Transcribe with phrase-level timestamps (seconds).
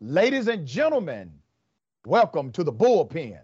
[0.00, 1.32] Ladies and gentlemen,
[2.06, 3.40] welcome to the bullpen.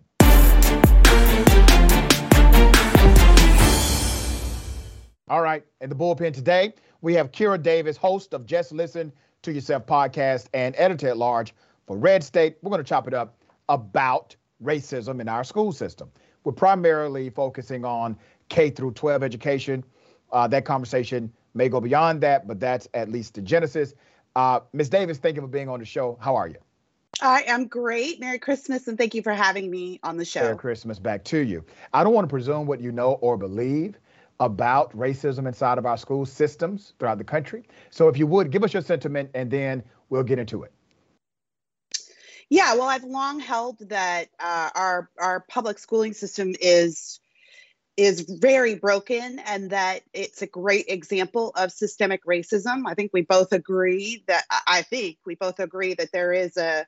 [5.27, 9.13] All right, in the bullpen today, we have Kira Davis, host of Just Listen
[9.43, 11.57] to Yourself podcast and editor at large
[11.89, 12.57] for Red State.
[12.63, 13.37] We're going to chop it up
[13.69, 16.09] about racism in our school system.
[16.45, 18.17] We're primarily focusing on
[18.49, 19.83] K through 12 education.
[20.31, 23.95] Uh, that conversation may go beyond that, but that's at least the genesis.
[24.37, 24.89] Uh, Ms.
[24.89, 26.19] Davis, thank you for being on the show.
[26.21, 26.57] How are you?
[27.23, 28.19] I am great.
[28.19, 30.43] Merry Christmas, and thank you for having me on the show.
[30.43, 31.65] Merry Christmas back to you.
[31.93, 33.99] I don't want to presume what you know or believe
[34.41, 37.65] about racism inside of our school systems throughout the country.
[37.91, 40.73] So, if you would, give us your sentiment and then we'll get into it.
[42.51, 47.21] Yeah, well, I've long held that uh, our our public schooling system is
[47.97, 52.83] is very broken and that it's a great example of systemic racism.
[52.87, 56.87] I think we both agree that I think we both agree that there is a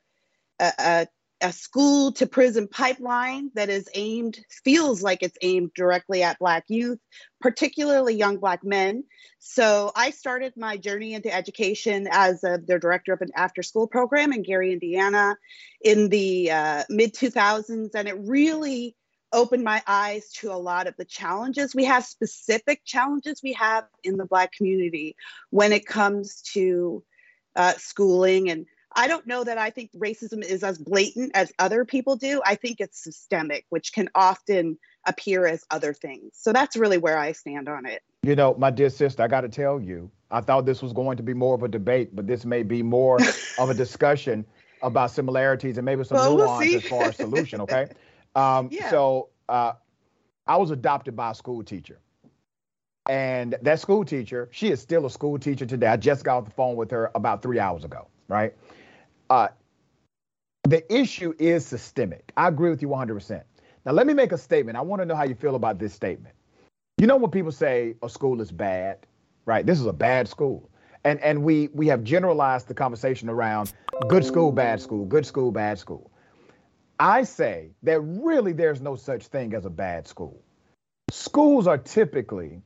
[0.59, 1.07] a,
[1.41, 6.63] a school to prison pipeline that is aimed feels like it's aimed directly at black
[6.67, 6.99] youth
[7.39, 9.03] particularly young black men
[9.37, 13.87] so i started my journey into education as a, the director of an after school
[13.87, 15.37] program in gary indiana
[15.81, 18.95] in the uh, mid 2000s and it really
[19.33, 21.75] opened my eyes to a lot of the challenges.
[21.75, 25.15] We have specific challenges we have in the black community
[25.49, 27.03] when it comes to
[27.55, 31.83] uh, schooling and i don't know that i think racism is as blatant as other
[31.83, 32.39] people do.
[32.45, 36.33] I think it's systemic which can often appear as other things.
[36.33, 38.03] So that's really where i stand on it.
[38.23, 41.17] You know my dear sister i got to tell you i thought this was going
[41.17, 43.17] to be more of a debate but this may be more
[43.57, 44.45] of a discussion
[44.83, 47.87] about similarities and maybe some well, nuance we'll as far as solution okay
[48.37, 48.89] um, yeah.
[48.89, 49.73] So uh,
[50.45, 51.99] I was adopted by a school teacher.
[53.09, 55.87] And that school teacher, she is still a school teacher today.
[55.87, 58.53] I just got off the phone with her about three hours ago, right?
[59.29, 59.47] Uh,
[60.63, 62.33] the issue is systemic.
[62.35, 63.41] I agree with you 100%.
[63.85, 64.77] Now, let me make a statement.
[64.77, 66.35] I want to know how you feel about this statement.
[66.97, 69.05] You know, when people say a school is bad,
[69.45, 69.65] right?
[69.65, 70.69] This is a bad school.
[71.05, 73.71] And, and we, we have generalized the conversation around
[74.09, 76.11] good school, bad school, good school, bad school.
[76.99, 80.41] I say that really there's no such thing as a bad school.
[81.09, 82.61] Schools are typically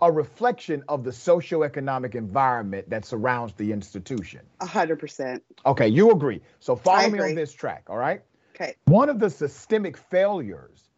[0.00, 4.40] a reflection of the socioeconomic environment that surrounds the institution.
[4.60, 5.44] A hundred percent.
[5.64, 6.40] Okay, you agree.
[6.58, 8.22] So follow me on this track, all right?
[8.54, 8.74] Okay.
[8.86, 10.88] One of the systemic failures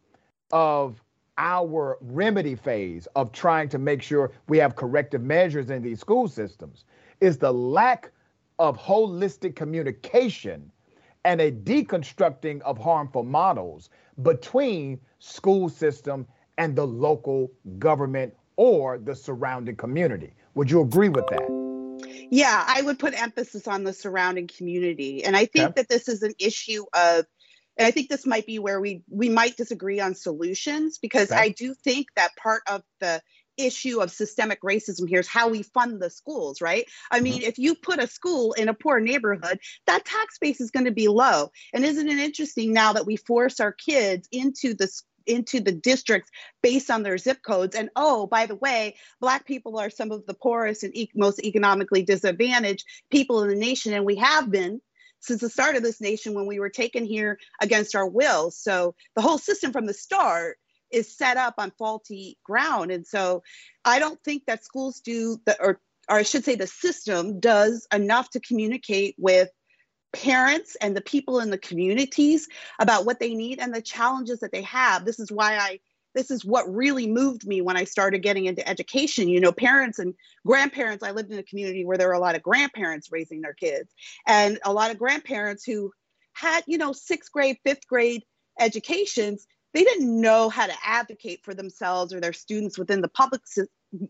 [0.51, 1.01] of
[1.37, 6.27] our remedy phase of trying to make sure we have corrective measures in these school
[6.27, 6.85] systems
[7.19, 8.11] is the lack
[8.57, 10.71] of holistic communication
[11.25, 13.89] and a deconstructing of harmful models
[14.21, 16.25] between school system
[16.57, 20.33] and the local government or the surrounding community.
[20.53, 22.27] Would you agree with that?
[22.31, 25.23] Yeah, I would put emphasis on the surrounding community.
[25.25, 27.25] And I think that this is an issue of
[27.77, 31.41] and I think this might be where we we might disagree on solutions because okay.
[31.41, 33.21] I do think that part of the
[33.57, 36.85] issue of systemic racism here is how we fund the schools, right?
[37.11, 37.49] I mean, mm-hmm.
[37.49, 40.91] if you put a school in a poor neighborhood, that tax base is going to
[40.91, 41.51] be low.
[41.73, 44.89] And isn't it interesting now that we force our kids into the
[45.25, 46.29] into the districts
[46.61, 47.75] based on their zip codes.
[47.75, 51.39] And oh, by the way, Black people are some of the poorest and e- most
[51.39, 53.93] economically disadvantaged people in the nation.
[53.93, 54.81] And we have been
[55.21, 58.51] since the start of this nation when we were taken here against our will.
[58.51, 60.57] So the whole system from the start
[60.91, 62.91] is set up on faulty ground.
[62.91, 63.43] And so
[63.83, 67.87] I don't think that schools do the, or, or I should say the system does
[67.93, 69.49] enough to communicate with
[70.13, 72.47] parents and the people in the communities
[72.79, 75.05] about what they need and the challenges that they have.
[75.05, 75.79] This is why I
[76.15, 79.27] this is what really moved me when I started getting into education.
[79.27, 80.13] You know, parents and
[80.47, 83.53] grandparents, I lived in a community where there were a lot of grandparents raising their
[83.53, 83.93] kids
[84.25, 85.91] and a lot of grandparents who
[86.31, 88.23] had, you know, sixth grade, fifth grade
[88.59, 93.41] educations they didn't know how to advocate for themselves or their students within the public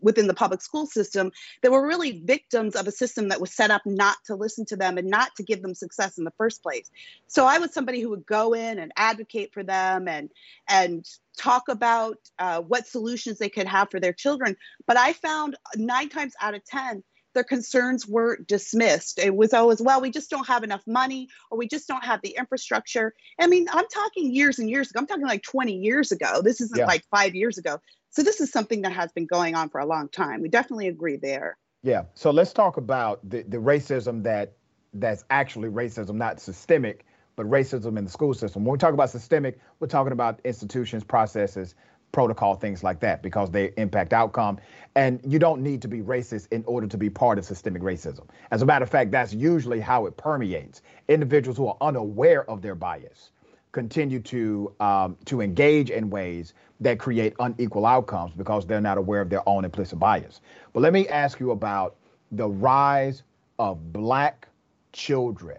[0.00, 1.30] within the public school system
[1.62, 4.76] they were really victims of a system that was set up not to listen to
[4.76, 6.90] them and not to give them success in the first place.
[7.26, 10.30] So i was somebody who would go in and advocate for them and
[10.68, 11.04] and
[11.36, 14.56] talk about uh, what solutions they could have for their children.
[14.86, 17.02] But i found nine times out of ten
[17.36, 19.18] their concerns were dismissed.
[19.18, 22.20] It was always, well, we just don't have enough money or we just don't have
[22.22, 23.14] the infrastructure.
[23.38, 25.00] I mean, I'm talking years and years ago.
[25.00, 26.40] I'm talking like 20 years ago.
[26.42, 26.86] This isn't yeah.
[26.86, 27.78] like five years ago.
[28.08, 30.40] So this is something that has been going on for a long time.
[30.40, 31.58] We definitely agree there.
[31.82, 32.04] Yeah.
[32.14, 34.54] So let's talk about the, the racism that
[34.94, 37.04] that's actually racism, not systemic,
[37.36, 38.64] but racism in the school system.
[38.64, 41.74] When we talk about systemic, we're talking about institutions, processes
[42.12, 44.58] protocol, things like that, because they impact outcome.
[44.94, 48.26] And you don't need to be racist in order to be part of systemic racism.
[48.50, 50.82] As a matter of fact, that's usually how it permeates.
[51.08, 53.30] Individuals who are unaware of their bias
[53.72, 59.20] continue to um, to engage in ways that create unequal outcomes because they're not aware
[59.20, 60.40] of their own implicit bias.
[60.72, 61.96] But let me ask you about
[62.32, 63.22] the rise
[63.58, 64.48] of black
[64.92, 65.58] children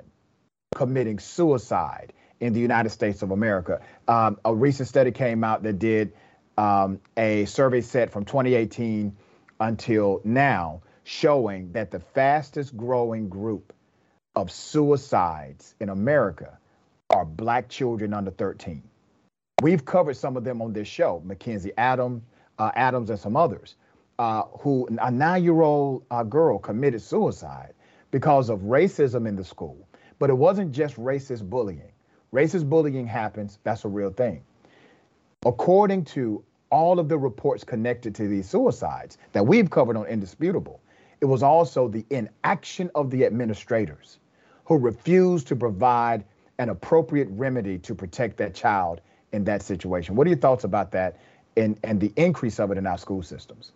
[0.75, 3.81] committing suicide in the United States of America.
[4.07, 6.13] Um, a recent study came out that did
[6.57, 9.15] um, a survey set from 2018
[9.59, 13.73] until now showing that the fastest growing group
[14.35, 16.57] of suicides in America
[17.09, 18.83] are black children under 13.
[19.61, 22.21] We've covered some of them on this show, McKenzie Adam,
[22.59, 23.75] uh, Adams, and some others,
[24.19, 27.73] uh, who a nine-year-old uh, girl committed suicide
[28.11, 29.87] because of racism in the school.
[30.19, 31.91] But it wasn't just racist bullying.
[32.33, 33.59] Racist bullying happens.
[33.63, 34.43] That's a real thing.
[35.45, 40.81] According to all of the reports connected to these suicides that we've covered on Indisputable,
[41.21, 44.19] it was also the inaction of the administrators
[44.65, 46.23] who refused to provide
[46.59, 50.15] an appropriate remedy to protect that child in that situation.
[50.15, 51.19] What are your thoughts about that
[51.55, 53.71] and, and the increase of it in our school systems?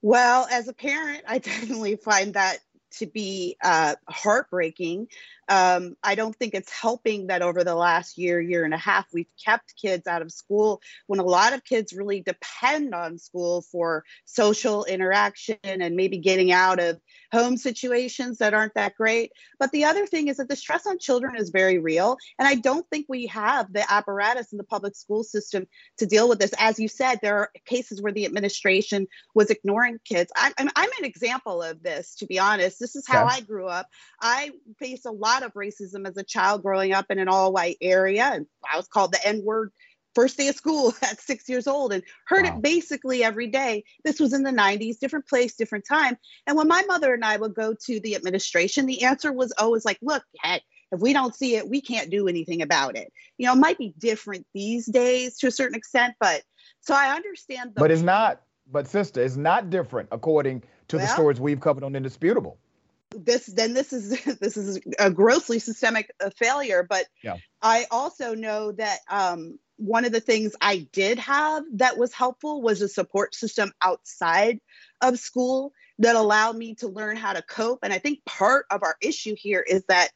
[0.00, 2.58] Well, as a parent, I definitely find that
[2.98, 5.08] to be uh, heartbreaking.
[5.48, 9.06] Um, I don't think it's helping that over the last year, year and a half,
[9.12, 13.62] we've kept kids out of school when a lot of kids really depend on school
[13.62, 17.00] for social interaction and maybe getting out of
[17.32, 19.32] home situations that aren't that great.
[19.58, 22.16] But the other thing is that the stress on children is very real.
[22.38, 25.66] And I don't think we have the apparatus in the public school system
[25.98, 26.52] to deal with this.
[26.58, 30.30] As you said, there are cases where the administration was ignoring kids.
[30.36, 32.77] I, I'm, I'm an example of this, to be honest.
[32.78, 33.88] This is how I grew up.
[34.20, 37.78] I faced a lot of racism as a child growing up in an all white
[37.80, 38.24] area.
[38.24, 39.72] And I was called the N word
[40.14, 42.56] first day of school at six years old and heard wow.
[42.56, 43.84] it basically every day.
[44.04, 46.16] This was in the 90s, different place, different time.
[46.46, 49.84] And when my mother and I would go to the administration, the answer was always
[49.84, 50.60] like, look, hey,
[50.90, 53.12] if we don't see it, we can't do anything about it.
[53.36, 56.42] You know, it might be different these days to a certain extent, but
[56.80, 57.74] so I understand.
[57.74, 61.60] The- but it's not, but sister, it's not different according to well, the stories we've
[61.60, 62.58] covered on Indisputable
[63.10, 64.10] this then this is
[64.40, 67.36] this is a grossly systemic uh, failure but yeah.
[67.62, 72.62] i also know that um, one of the things i did have that was helpful
[72.62, 74.60] was a support system outside
[75.00, 78.82] of school that allowed me to learn how to cope and i think part of
[78.82, 80.08] our issue here is that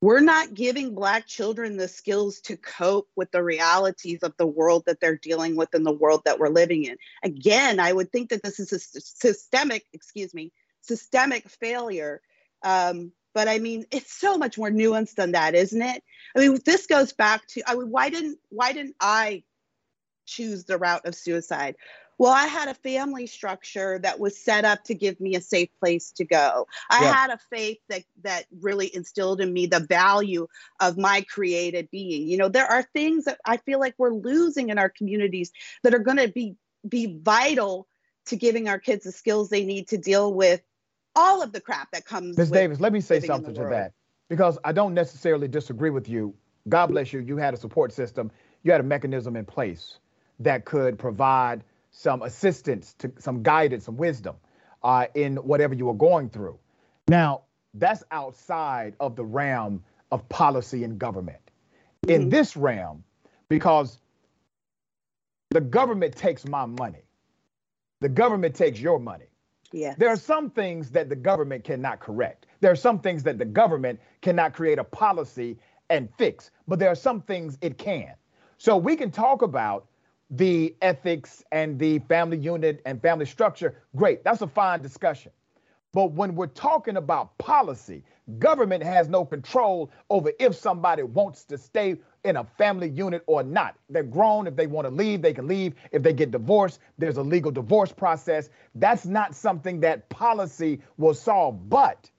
[0.00, 4.84] we're not giving black children the skills to cope with the realities of the world
[4.86, 8.30] that they're dealing with and the world that we're living in again i would think
[8.30, 12.20] that this is a systemic excuse me systemic failure.
[12.62, 16.02] Um, but I mean, it's so much more nuanced than that, isn't it?
[16.36, 19.44] I mean, this goes back to I mean, why didn't why didn't I
[20.26, 21.76] choose the route of suicide?
[22.18, 25.68] Well, I had a family structure that was set up to give me a safe
[25.78, 26.66] place to go.
[26.90, 27.12] I yeah.
[27.12, 30.48] had a faith that that really instilled in me the value
[30.80, 32.26] of my created being.
[32.26, 35.52] You know, there are things that I feel like we're losing in our communities
[35.84, 36.56] that are going to be
[36.88, 37.86] be vital
[38.28, 40.62] to giving our kids the skills they need to deal with
[41.14, 42.36] all of the crap that comes.
[42.36, 42.50] Ms.
[42.50, 43.92] Davis, let me say something to that
[44.28, 46.34] because I don't necessarily disagree with you.
[46.68, 47.20] God bless you.
[47.20, 48.30] You had a support system,
[48.62, 49.98] you had a mechanism in place
[50.40, 54.36] that could provide some assistance, to some guidance, some wisdom
[54.82, 56.58] uh, in whatever you were going through.
[57.08, 57.42] Now,
[57.74, 59.82] that's outside of the realm
[60.12, 61.40] of policy and government.
[62.06, 62.22] Mm-hmm.
[62.22, 63.04] In this realm,
[63.48, 63.98] because
[65.50, 67.02] the government takes my money,
[68.00, 69.26] the government takes your money.
[69.72, 69.94] Yeah.
[69.98, 72.46] There are some things that the government cannot correct.
[72.60, 75.58] There are some things that the government cannot create a policy
[75.90, 78.14] and fix, but there are some things it can.
[78.56, 79.86] So we can talk about
[80.30, 83.82] the ethics and the family unit and family structure.
[83.96, 84.24] Great.
[84.24, 85.32] That's a fine discussion.
[85.92, 88.04] But when we're talking about policy,
[88.38, 91.96] government has no control over if somebody wants to stay
[92.28, 93.76] in a family unit or not.
[93.88, 94.46] They're grown.
[94.46, 95.74] If they want to leave, they can leave.
[95.92, 98.50] If they get divorced, there's a legal divorce process.
[98.74, 101.70] That's not something that policy will solve.
[101.70, 102.10] But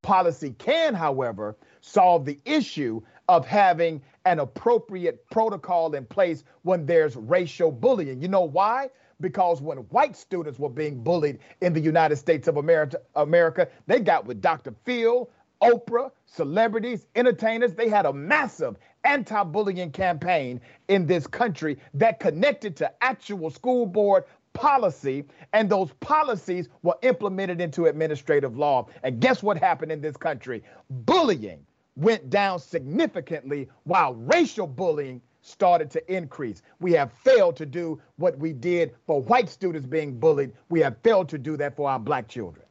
[0.00, 7.14] policy can, however, solve the issue of having an appropriate protocol in place when there's
[7.14, 8.22] racial bullying.
[8.22, 8.88] You know why?
[9.20, 14.00] Because when white students were being bullied in the United States of America, America they
[14.00, 14.74] got with Dr.
[14.84, 15.28] Phil,
[15.60, 17.74] Oprah, celebrities, entertainers.
[17.74, 18.76] They had a massive
[19.08, 25.92] anti bullying campaign in this country that connected to actual school board policy, and those
[26.00, 28.86] policies were implemented into administrative law.
[29.02, 30.62] And guess what happened in this country?
[30.90, 31.64] Bullying
[31.96, 36.62] went down significantly while racial bullying started to increase.
[36.80, 40.52] We have failed to do what we did for white students being bullied.
[40.68, 42.66] We have failed to do that for our black children.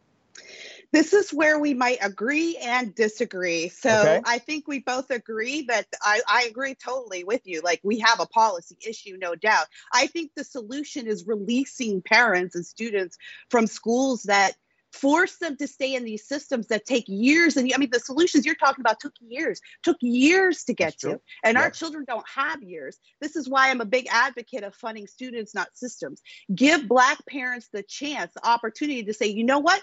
[0.91, 3.69] This is where we might agree and disagree.
[3.69, 4.21] So okay.
[4.25, 7.61] I think we both agree that I, I agree totally with you.
[7.61, 9.65] Like we have a policy issue, no doubt.
[9.93, 13.17] I think the solution is releasing parents and students
[13.49, 14.55] from schools that
[14.91, 18.45] force them to stay in these systems that take years and i mean the solutions
[18.45, 21.61] you're talking about took years took years to get to and yeah.
[21.61, 25.53] our children don't have years this is why i'm a big advocate of funding students
[25.53, 26.21] not systems
[26.53, 29.81] give black parents the chance the opportunity to say you know what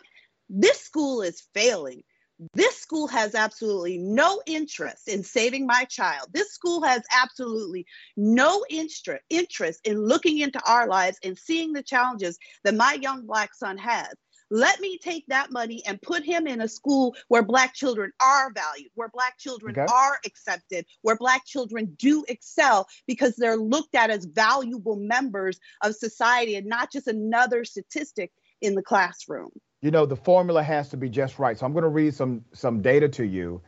[0.49, 2.03] this school is failing
[2.53, 6.29] this school has absolutely no interest in saving my child.
[6.33, 7.87] This school has absolutely
[8.17, 13.27] no interest interest in looking into our lives and seeing the challenges that my young
[13.27, 14.13] black son has.
[14.51, 18.53] Let me take that money and put him in a school where Black children are
[18.53, 19.91] valued, where Black children okay.
[19.91, 25.97] are accepted, where Black children do excel because they're looked at as valuable members of
[25.97, 29.51] society and not just another statistic in the classroom.
[29.85, 31.59] You know, the formula has to be just right.
[31.59, 33.61] So I'm going to read some some data to you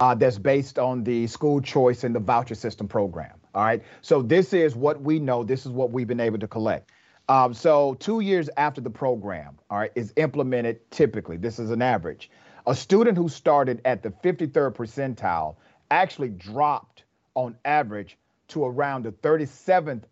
[0.00, 3.38] uh, that's based on the school choice and the voucher system program.
[3.54, 3.80] All right.
[4.02, 5.44] So this is what we know.
[5.44, 6.90] This is what we've been able to collect.
[7.28, 11.82] Um, so two years after the program, all right, is implemented typically, this is an
[11.82, 12.32] average,
[12.66, 15.54] a student who started at the 53rd percentile
[15.92, 20.02] actually dropped on average to around the 37th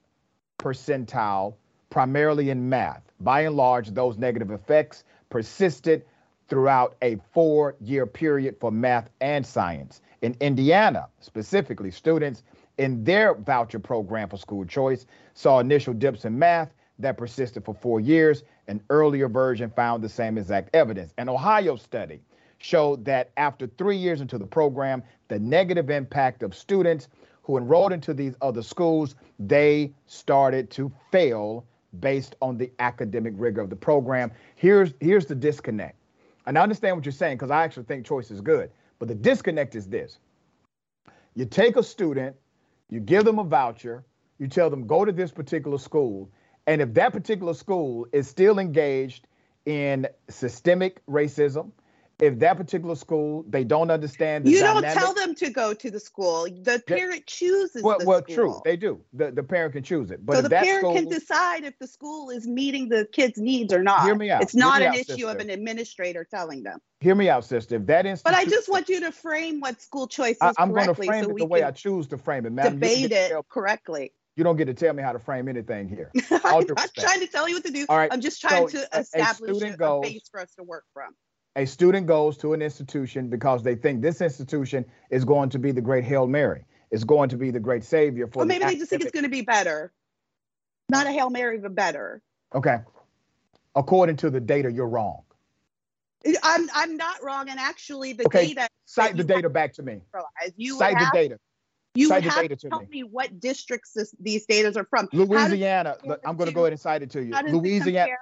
[0.61, 1.55] percentile,
[1.91, 3.03] primarily in math.
[3.19, 6.05] By and large, those negative effects persisted
[6.49, 10.01] throughout a four year period for math and science.
[10.23, 12.43] In Indiana, specifically, students
[12.79, 17.75] in their voucher program for school choice saw initial dips in math that persisted for
[17.75, 18.43] four years.
[18.67, 21.13] An earlier version found the same exact evidence.
[21.19, 22.21] An Ohio study
[22.59, 27.09] showed that after three years into the program, the negative impact of students
[27.43, 31.65] who enrolled into these other schools, they started to fail
[32.01, 34.31] based on the academic rigor of the program.
[34.57, 35.97] Here's here's the disconnect.
[36.47, 38.71] And I understand what you're saying because I actually think choice is good.
[38.99, 40.19] But the disconnect is this.
[41.35, 42.35] You take a student,
[42.91, 44.05] you give them a voucher,
[44.39, 46.31] you tell them go to this particular school,
[46.67, 49.27] and if that particular school is still engaged
[49.67, 51.71] in systemic racism,
[52.21, 56.01] if that particular school they don't understand you don't tell them to go to the
[56.01, 58.35] school the parent chooses well, the well school.
[58.35, 61.09] true they do the, the parent can choose it but so the parent school, can
[61.09, 64.55] decide if the school is meeting the kids needs or not hear me out it's
[64.55, 65.29] not an out, issue sister.
[65.29, 68.69] of an administrator telling them hear me out sister if that institution, but i just
[68.69, 71.37] want you to frame what school choice is I, am going to frame so it
[71.37, 74.75] the way i choose to frame it Madam, debate it correctly you don't get to
[74.75, 76.13] tell me how to frame anything here.
[76.45, 77.87] I'm not trying to tell you what to do.
[77.89, 78.09] All right.
[78.13, 80.85] I'm just trying so to establish a, a, goes, a base for us to work
[80.95, 81.13] from.
[81.59, 85.73] A student goes to an institution because they think this institution is going to be
[85.73, 86.65] the great Hail Mary.
[86.93, 88.39] is going to be the great savior for.
[88.39, 89.93] Well, maybe the they just think it's going to be better.
[90.89, 92.23] Not a Hail Mary, but better.
[92.55, 92.79] Okay.
[93.75, 95.23] According to the data, you're wrong.
[96.45, 98.55] I'm I'm not wrong, and actually, the okay.
[98.55, 98.69] data.
[98.87, 100.01] Cite the data back to me.
[100.57, 101.39] You Cite the data.
[101.95, 102.87] You Cite have to tell me.
[102.89, 103.03] me.
[103.03, 105.09] what districts this, these data are from.
[105.13, 105.97] Louisiana.
[106.25, 107.35] I'm going to go ahead and cite it to you.
[107.49, 108.13] Louisiana.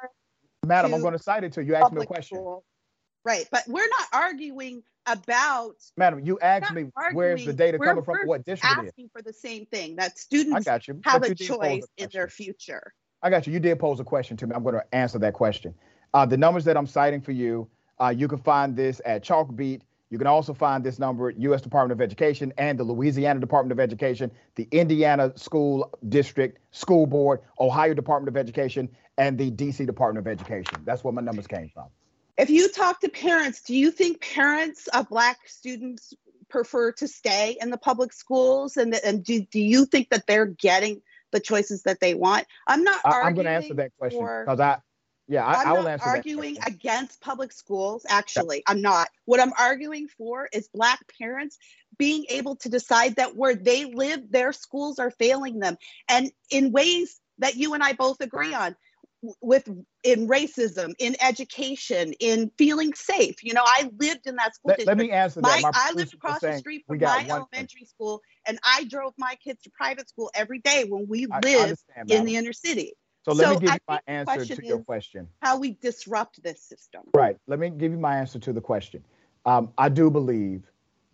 [0.64, 1.74] Madam, I'm going to cite it to you.
[1.74, 2.38] Ask me a question.
[2.38, 2.64] School.
[3.26, 5.74] Right, but we're not arguing about.
[5.96, 8.18] Madam, you asked me where's the data coming from?
[8.24, 8.78] What district?
[8.78, 12.10] Asking for the same thing that students I got you, have a choice a in
[12.12, 12.94] their future.
[13.22, 13.52] I got you.
[13.52, 14.54] You did pose a question to me.
[14.54, 15.74] I'm going to answer that question.
[16.14, 17.68] Uh, the numbers that I'm citing for you,
[18.00, 21.60] uh, you can find this at Chalkbeat you can also find this number at U.S.
[21.60, 27.40] Department of Education and the Louisiana Department of Education, the Indiana School District School Board,
[27.58, 29.84] Ohio Department of Education, and the D.C.
[29.84, 30.78] Department of Education.
[30.84, 31.86] That's where my numbers came from.
[32.38, 36.12] If you talk to parents, do you think parents of Black students
[36.48, 38.76] prefer to stay in the public schools?
[38.76, 41.02] And, and do, do you think that they're getting
[41.32, 42.46] the choices that they want?
[42.66, 43.00] I'm not.
[43.04, 44.78] I, am going to answer that question because I
[45.28, 48.06] yeah, I, I'm I will not answer arguing against public schools.
[48.08, 49.08] Actually, I'm not.
[49.24, 51.58] What I'm arguing for is Black parents
[51.98, 55.76] being able to decide that where they live, their schools are failing them,
[56.08, 58.76] and in ways that you and I both agree on
[59.40, 59.68] with
[60.04, 63.42] in racism, in education, in feeling safe.
[63.42, 64.98] You know, I lived in that school let, district.
[64.98, 65.62] Let me answer that.
[65.62, 67.86] My, I lived across the street from my elementary thing.
[67.86, 72.24] school, and I drove my kids to private school every day when we lived in
[72.24, 72.92] the inner city.
[73.24, 75.26] So let so me give you my answer to your question.
[75.42, 77.02] How we disrupt this system.
[77.12, 77.36] Right.
[77.48, 79.02] Let me give you my answer to the question.
[79.44, 80.62] Um, I do believe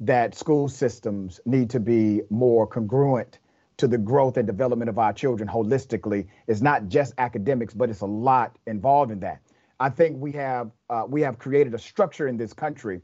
[0.00, 3.38] that school systems need to be more congruent
[3.82, 6.28] to the growth and development of our children holistically.
[6.46, 9.42] It's not just academics, but it's a lot involved in that.
[9.80, 13.00] I think we have uh, we have created a structure in this country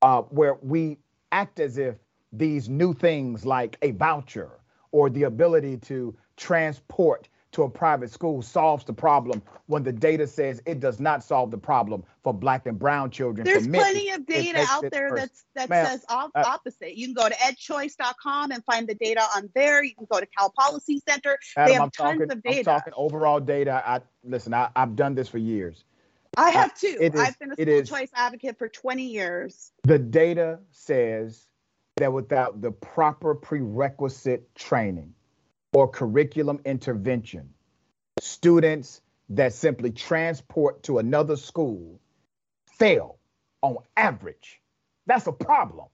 [0.00, 0.98] uh, where we
[1.32, 1.96] act as if
[2.32, 4.60] these new things like a voucher
[4.92, 10.26] or the ability to transport to a private school solves the problem when the data
[10.26, 13.44] says it does not solve the problem for black and brown children.
[13.44, 16.96] There's plenty of data out there that's, that says op- uh, opposite.
[16.96, 19.84] You can go to edchoice.com and find the data on there.
[19.84, 21.38] You can go to Cal Policy Center.
[21.56, 22.70] Adam, they have I'm tons talking, of data.
[22.70, 23.82] I'm talking overall data.
[23.86, 24.54] I listen.
[24.54, 25.84] I, have done this for years.
[26.38, 26.96] I have too.
[27.00, 29.72] Is, I've been a school is, choice advocate for 20 years.
[29.82, 31.48] The data says
[31.96, 35.12] that without the proper prerequisite training,
[35.72, 37.48] or curriculum intervention.
[38.20, 39.00] Students
[39.30, 42.00] that simply transport to another school
[42.78, 43.18] fail
[43.62, 44.60] on average.
[45.06, 45.86] That's a problem.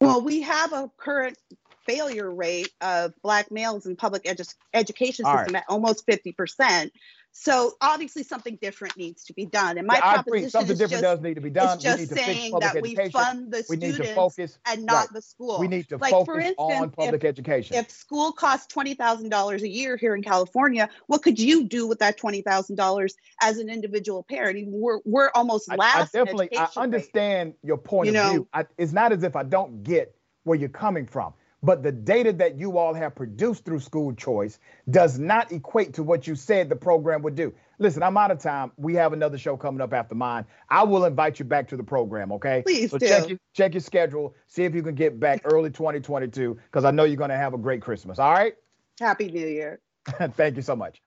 [0.00, 1.38] Well, we have a current
[1.86, 5.54] failure rate of Black males in public edu- education system right.
[5.56, 6.90] at almost 50%.
[7.36, 9.76] So obviously something different needs to be done.
[9.76, 11.74] And my yeah, proposition something different just, does need to be done.
[11.74, 15.08] It's just saying that we fund the we students need to focus, and not right.
[15.14, 15.58] the school.
[15.58, 17.76] We need to like, focus for instance, on public if, education.
[17.76, 21.88] If school costs twenty thousand dollars a year here in California, what could you do
[21.88, 24.68] with that twenty thousand dollars as an individual parent?
[24.68, 26.14] We're we're almost last.
[26.14, 27.56] I, I definitely I understand rate.
[27.64, 28.48] your point you of know, view.
[28.52, 30.14] I, it's not as if I don't get
[30.44, 31.34] where you're coming from.
[31.64, 34.58] But the data that you all have produced through school choice
[34.90, 37.54] does not equate to what you said the program would do.
[37.78, 38.70] Listen, I'm out of time.
[38.76, 40.44] We have another show coming up after mine.
[40.68, 42.62] I will invite you back to the program, okay?
[42.66, 43.08] Please so do.
[43.08, 44.34] Check your, check your schedule.
[44.46, 47.54] See if you can get back early 2022 because I know you're going to have
[47.54, 48.18] a great Christmas.
[48.18, 48.52] All right?
[49.00, 49.80] Happy New Year.
[50.36, 51.00] Thank you so much.